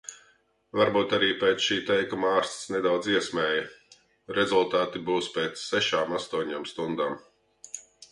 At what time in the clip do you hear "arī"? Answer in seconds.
1.17-1.27